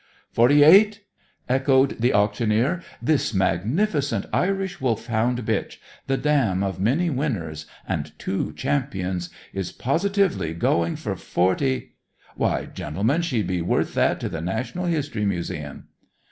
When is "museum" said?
15.23-15.89